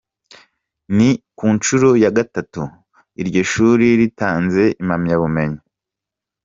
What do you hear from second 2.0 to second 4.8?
ya gatatu iryo shuri ritanze